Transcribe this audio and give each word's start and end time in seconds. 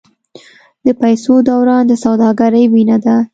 د 0.85 0.87
پیسو 1.01 1.33
دوران 1.49 1.83
د 1.87 1.93
سوداګرۍ 2.03 2.65
وینه 2.73 2.97
ده. 3.05 3.15